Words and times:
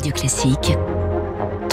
Radio 0.00 0.12
Classique. 0.12 0.99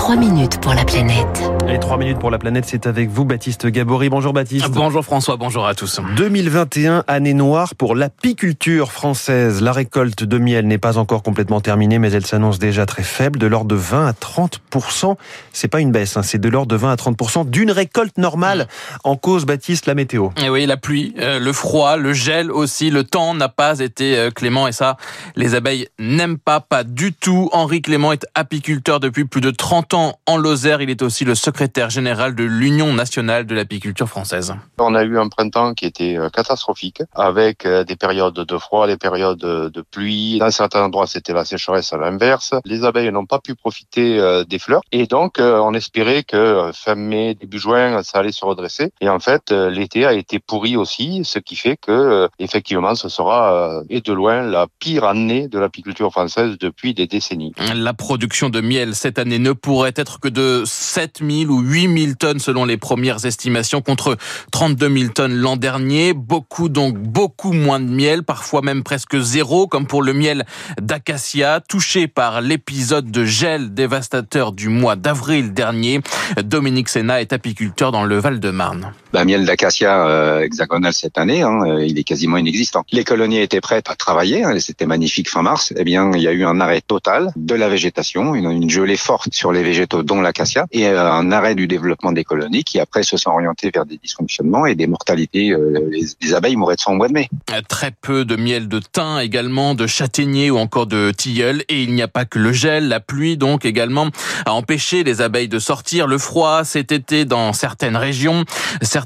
3 0.07 0.15
minutes 0.15 0.61
pour 0.61 0.73
la 0.73 0.85
planète. 0.85 1.43
Et 1.67 1.79
3 1.79 1.97
minutes 1.97 2.17
pour 2.17 2.31
la 2.31 2.37
planète, 2.37 2.63
c'est 2.65 2.87
avec 2.87 3.09
vous, 3.09 3.25
Baptiste 3.25 3.67
Gabory. 3.67 4.07
Bonjour 4.07 4.31
Baptiste. 4.31 4.69
Bonjour 4.69 5.03
François, 5.03 5.35
bonjour 5.35 5.67
à 5.67 5.75
tous. 5.75 5.99
2021, 6.15 7.03
année 7.07 7.33
noire 7.33 7.75
pour 7.75 7.93
l'apiculture 7.93 8.93
française. 8.93 9.61
La 9.61 9.73
récolte 9.73 10.23
de 10.23 10.37
miel 10.37 10.65
n'est 10.65 10.77
pas 10.77 10.97
encore 10.97 11.23
complètement 11.23 11.59
terminée, 11.59 11.99
mais 11.99 12.09
elle 12.13 12.25
s'annonce 12.25 12.57
déjà 12.57 12.85
très 12.85 13.03
faible, 13.03 13.37
de 13.37 13.47
l'ordre 13.47 13.67
de 13.67 13.75
20 13.75 14.07
à 14.07 14.11
30% 14.13 15.17
C'est 15.51 15.67
pas 15.67 15.81
une 15.81 15.91
baisse, 15.91 16.15
hein, 16.15 16.23
c'est 16.23 16.39
de 16.39 16.47
l'ordre 16.47 16.69
de 16.69 16.77
20 16.77 16.93
à 16.93 16.95
30% 16.95 17.49
d'une 17.49 17.71
récolte 17.71 18.17
normale. 18.17 18.69
En 19.03 19.17
cause, 19.17 19.45
Baptiste, 19.45 19.87
la 19.87 19.93
météo. 19.93 20.29
Et 20.41 20.49
oui, 20.49 20.65
la 20.65 20.77
pluie, 20.77 21.15
euh, 21.19 21.37
le 21.37 21.51
froid, 21.51 21.97
le 21.97 22.13
gel 22.13 22.49
aussi, 22.49 22.91
le 22.91 23.03
temps 23.03 23.33
n'a 23.33 23.49
pas 23.49 23.79
été 23.79 24.17
euh, 24.17 24.31
clément 24.31 24.69
et 24.69 24.71
ça, 24.71 24.95
les 25.35 25.53
abeilles 25.53 25.89
n'aiment 25.99 26.37
pas, 26.37 26.61
pas 26.61 26.85
du 26.85 27.11
tout. 27.11 27.49
Henri 27.51 27.81
Clément 27.81 28.13
est 28.13 28.25
apiculteur 28.35 29.01
depuis 29.01 29.25
plus 29.25 29.41
de 29.41 29.51
30 29.51 29.95
ans 29.95 29.96
en 30.25 30.37
Lozère. 30.37 30.81
Il 30.81 30.89
est 30.89 31.01
aussi 31.01 31.25
le 31.25 31.35
secrétaire 31.35 31.89
général 31.89 32.35
de 32.35 32.43
l'Union 32.43 32.93
nationale 32.93 33.45
de 33.45 33.55
l'apiculture 33.55 34.07
française. 34.07 34.53
On 34.79 34.95
a 34.95 35.03
eu 35.03 35.17
un 35.17 35.29
printemps 35.29 35.73
qui 35.73 35.85
était 35.85 36.17
euh, 36.17 36.29
catastrophique, 36.29 37.01
avec 37.15 37.65
euh, 37.65 37.83
des 37.83 37.95
périodes 37.95 38.33
de 38.33 38.57
froid, 38.57 38.87
des 38.87 38.97
périodes 38.97 39.39
de 39.39 39.83
pluie. 39.91 40.39
Dans 40.39 40.51
certains 40.51 40.83
endroits, 40.83 41.07
c'était 41.07 41.33
la 41.33 41.45
sécheresse 41.45 41.93
à 41.93 41.97
l'inverse. 41.97 42.53
Les 42.65 42.83
abeilles 42.83 43.11
n'ont 43.11 43.25
pas 43.25 43.39
pu 43.39 43.55
profiter 43.55 44.19
euh, 44.19 44.43
des 44.43 44.59
fleurs. 44.59 44.81
Et 44.91 45.07
donc, 45.07 45.35
on 45.39 45.73
espérait 45.73 46.23
que 46.23 46.71
fin 46.73 46.95
mai, 46.95 47.35
début 47.35 47.59
juin, 47.59 48.03
ça 48.03 48.19
allait 48.19 48.31
se 48.31 48.45
redresser. 48.45 48.91
Et 49.01 49.09
en 49.09 49.19
fait, 49.19 49.51
l'été 49.51 50.05
a 50.05 50.13
été 50.13 50.39
pourri 50.39 50.77
aussi, 50.77 51.21
ce 51.23 51.39
qui 51.39 51.55
fait 51.55 51.77
que, 51.77 52.29
effectivement, 52.39 52.95
ce 52.95 53.09
sera, 53.09 53.81
et 53.89 54.01
de 54.01 54.13
loin, 54.13 54.43
la 54.43 54.67
pire 54.79 55.03
année 55.03 55.47
de 55.47 55.59
l'apiculture 55.59 56.11
française 56.11 56.57
depuis 56.59 56.93
des 56.93 57.07
décennies. 57.07 57.53
La 57.75 57.93
production 57.93 58.49
de 58.49 58.61
miel 58.61 58.95
cette 58.95 59.19
année 59.19 59.39
ne 59.39 59.53
pourrait 59.53 59.86
pourrait 59.87 60.01
être 60.01 60.19
que 60.19 60.27
de 60.27 60.63
7000 60.65 61.49
ou 61.49 61.61
8000 61.61 62.17
tonnes 62.17 62.39
selon 62.39 62.65
les 62.65 62.75
premières 62.75 63.25
estimations 63.25 63.81
contre 63.81 64.17
32 64.51 64.97
000 64.97 65.13
tonnes 65.13 65.35
l'an 65.35 65.55
dernier. 65.55 66.13
Beaucoup 66.13 66.67
donc 66.67 66.97
beaucoup 66.97 67.53
moins 67.53 67.79
de 67.79 67.89
miel, 67.89 68.23
parfois 68.23 68.61
même 68.61 68.83
presque 68.83 69.17
zéro, 69.17 69.67
comme 69.67 69.87
pour 69.87 70.03
le 70.03 70.11
miel 70.11 70.45
d'acacia, 70.81 71.61
touché 71.61 72.07
par 72.07 72.41
l'épisode 72.41 73.09
de 73.11 73.23
gel 73.23 73.73
dévastateur 73.73 74.51
du 74.51 74.67
mois 74.67 74.97
d'avril 74.97 75.53
dernier. 75.53 76.01
Dominique 76.43 76.89
Sénat 76.89 77.21
est 77.21 77.31
apiculteur 77.31 77.93
dans 77.93 78.03
le 78.03 78.17
Val-de-Marne. 78.19 78.91
Le 79.13 79.23
miel 79.23 79.45
d'acacia 79.45 80.07
euh, 80.07 80.41
hexagonal 80.41 80.93
cette 80.93 81.17
année, 81.17 81.41
hein, 81.41 81.59
euh, 81.65 81.85
il 81.85 81.97
est 81.97 82.03
quasiment 82.03 82.37
inexistant. 82.37 82.83
Les 82.91 83.03
colonies 83.03 83.39
étaient 83.39 83.61
prêtes 83.61 83.89
à 83.89 83.95
travailler, 83.95 84.43
hein, 84.43 84.57
c'était 84.59 84.85
magnifique 84.85 85.29
fin 85.29 85.41
mars. 85.41 85.73
Eh 85.77 85.83
bien, 85.83 86.11
il 86.13 86.21
y 86.21 86.27
a 86.27 86.31
eu 86.31 86.43
un 86.45 86.59
arrêt 86.59 86.81
total 86.81 87.31
de 87.35 87.55
la 87.55 87.69
végétation, 87.69 88.35
une, 88.35 88.51
une 88.51 88.69
gelée 88.69 88.97
forte 88.97 89.33
sur 89.33 89.51
les 89.51 89.63
végétaux, 89.63 90.03
dont 90.03 90.21
l'acacia, 90.21 90.65
et 90.71 90.87
euh, 90.87 91.11
un 91.11 91.31
arrêt 91.31 91.55
du 91.55 91.67
développement 91.67 92.11
des 92.11 92.23
colonies 92.23 92.63
qui 92.63 92.79
après 92.79 93.03
se 93.03 93.17
sont 93.17 93.31
orientés 93.31 93.71
vers 93.73 93.85
des 93.85 93.97
dysfonctionnements 93.97 94.65
et 94.65 94.75
des 94.75 94.87
mortalités. 94.87 95.51
Euh, 95.51 95.89
les, 95.91 96.33
abeilles 96.33 96.55
mouraient 96.57 96.75
de 96.75 96.81
faim 96.81 96.91
au 96.91 96.95
mois 96.95 97.07
de 97.07 97.13
mai. 97.13 97.29
Très 97.69 97.91
peu 97.91 98.25
de 98.25 98.35
miel 98.35 98.67
de 98.67 98.79
thym 98.79 99.19
également, 99.19 99.75
de 99.75 99.87
châtaignier 99.87 100.51
ou 100.51 100.57
encore 100.57 100.87
de 100.87 101.11
tilleul. 101.15 101.63
Et 101.69 101.83
il 101.83 101.93
n'y 101.93 102.01
a 102.01 102.07
pas 102.07 102.25
que 102.25 102.37
le 102.37 102.51
gel, 102.51 102.89
la 102.89 102.99
pluie 102.99 103.37
donc 103.37 103.65
également 103.65 104.09
a 104.45 104.53
empêché 104.53 105.03
les 105.03 105.21
abeilles 105.21 105.47
de 105.47 105.59
sortir. 105.59 106.05
Le 106.05 106.17
froid 106.17 106.63
cet 106.63 106.91
été 106.91 107.25
dans 107.25 107.53
certaines 107.53 107.95
régions. 107.95 108.43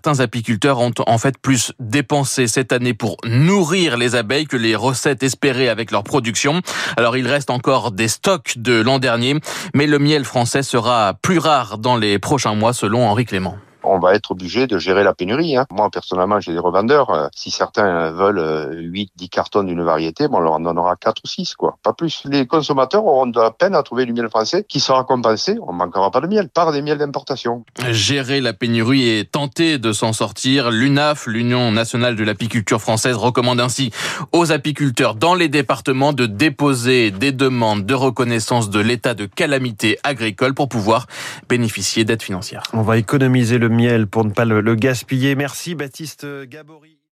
Certains 0.03 0.23
apiculteurs 0.23 0.80
ont 0.80 0.94
en 1.05 1.19
fait 1.19 1.38
plus 1.38 1.73
dépensé 1.80 2.47
cette 2.47 2.71
année 2.71 2.95
pour 2.95 3.17
nourrir 3.23 3.97
les 3.97 4.16
abeilles 4.16 4.47
que 4.47 4.57
les 4.57 4.75
recettes 4.75 5.21
espérées 5.21 5.69
avec 5.69 5.91
leur 5.91 6.03
production. 6.03 6.61
Alors 6.97 7.17
il 7.17 7.27
reste 7.27 7.52
encore 7.52 7.91
des 7.91 8.07
stocks 8.07 8.57
de 8.57 8.81
l'an 8.81 8.97
dernier, 8.97 9.35
mais 9.75 9.85
le 9.85 9.99
miel 9.99 10.25
français 10.25 10.63
sera 10.63 11.13
plus 11.22 11.38
rare 11.38 11.77
dans 11.77 11.97
les 11.97 12.17
prochains 12.17 12.55
mois 12.55 12.73
selon 12.73 13.07
Henri 13.07 13.25
Clément 13.25 13.57
on 13.92 14.00
va 14.00 14.16
être 14.16 14.31
obligé 14.31 14.67
de 14.67 14.78
gérer 14.78 15.03
la 15.03 15.14
pénurie. 15.14 15.58
Hein. 15.58 15.66
Moi, 15.70 15.89
personnellement, 15.89 16.40
j'ai 16.40 16.53
des 16.53 16.59
revendeurs. 16.59 17.09
Euh, 17.09 17.28
si 17.35 17.52
certains 17.52 18.12
veulent 18.12 18.74
8, 18.74 19.09
euh, 19.09 19.12
10 19.18 19.29
cartons 19.29 19.63
d'une 19.63 19.84
variété, 19.84 20.29
bon, 20.29 20.38
on 20.38 20.40
leur 20.40 20.53
en 20.53 20.59
donnera 20.62 20.96
4 20.96 21.22
ou 21.24 21.28
6, 21.28 21.56
quoi. 21.56 21.78
Pas 21.84 21.91
plus. 21.91 22.24
Les 22.25 22.47
consommateurs 22.47 23.06
auront 23.06 23.28
de 23.28 23.40
la 23.40 23.51
peine 23.51 23.75
à 23.75 23.84
trouver 23.84 24.06
du 24.06 24.13
miel 24.13 24.30
français 24.30 24.66
qui 24.68 24.80
sera 24.80 25.03
compensé, 25.03 25.57
on 25.68 25.74
manquera 25.74 26.09
pas 26.09 26.22
de 26.22 26.28
miel, 26.28 26.47
par 26.47 26.72
des 26.72 26.81
miels 26.81 27.00
d'importation. 27.00 27.66
Gérer 27.90 28.40
la 28.40 28.53
pénurie 28.53 29.09
et 29.09 29.25
tenter 29.25 29.78
de 29.78 29.91
s'en 29.91 30.13
sortir, 30.13 30.72
l'UNAF, 30.72 31.28
l'Union 31.28 31.72
nationale 31.72 32.16
de 32.16 32.24
l'apiculture 32.24 32.80
française, 32.80 33.18
recommande 33.18 33.59
ainsi 33.59 33.91
aux 34.31 34.53
apiculteurs 34.53 35.16
dans 35.16 35.35
les 35.35 35.50
départements 35.50 36.13
de 36.13 36.25
déposer 36.28 37.12
des 37.12 37.34
demandes 37.34 37.85
de 37.85 37.94
reconnaissance 37.94 38.69
de 38.69 38.80
l'état 38.80 39.13
de 39.13 39.25
calamité 39.25 39.97
agricole 40.03 40.53
pour 40.53 40.69
pouvoir 40.69 41.07
bénéficier 41.50 42.06
d'aides 42.06 42.24
financières. 42.24 42.63
On 42.74 42.84
va 42.84 42.97
économiser 42.97 43.57
le 43.57 43.68
miel 43.68 43.81
pour 44.09 44.25
ne 44.25 44.31
pas 44.31 44.46
le, 44.46 44.75
gaspiller. 44.75 45.36
Merci 45.36 45.75
Baptiste 45.75 46.25
Gabory. 46.47 47.00